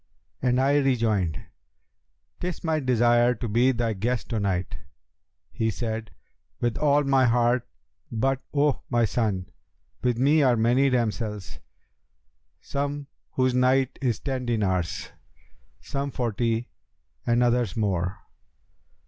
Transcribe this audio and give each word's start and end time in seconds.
and 0.41 0.59
I 0.59 0.79
rejoined, 0.79 1.43
''Tis 2.39 2.63
my 2.63 2.79
desire 2.79 3.35
to 3.35 3.47
be 3.47 3.71
thy 3.71 3.93
guest 3.93 4.29
to 4.29 4.39
night.' 4.39 4.77
He 5.51 5.69
said, 5.69 6.09
'With 6.59 6.75
all 6.79 7.03
my 7.03 7.25
heart; 7.27 7.67
but, 8.11 8.41
O 8.51 8.81
my 8.89 9.05
son, 9.05 9.51
with 10.01 10.17
me 10.17 10.41
are 10.41 10.57
many 10.57 10.89
damsels, 10.89 11.59
some 12.59 13.05
whose 13.33 13.53
night 13.53 13.99
is 14.01 14.19
ten 14.19 14.47
dinars, 14.47 15.11
some 15.81 16.09
forty 16.09 16.67
and 17.27 17.43
others 17.43 17.77
more. 17.77 18.23